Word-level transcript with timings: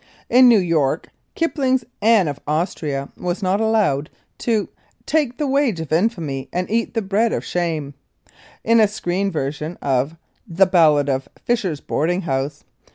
In 0.31 0.49
New 0.49 0.57
York 0.57 1.09
Kipling's 1.35 1.85
Anne 2.01 2.27
of 2.27 2.39
Austria 2.47 3.09
was 3.15 3.43
not 3.43 3.61
allowed 3.61 4.09
to 4.39 4.67
"take 5.05 5.37
the 5.37 5.45
wage 5.45 5.79
of 5.79 5.91
infamy 5.93 6.49
and 6.51 6.67
eat 6.71 6.95
the 6.95 7.03
bread 7.03 7.31
of 7.31 7.45
shame" 7.45 7.93
in 8.63 8.79
a 8.79 8.87
screen 8.87 9.29
version 9.29 9.77
of 9.79 10.15
"The 10.47 10.65
Ballad 10.65 11.07
of 11.07 11.29
Fisher's 11.45 11.81
Boarding 11.81 12.21
House." 12.21 12.63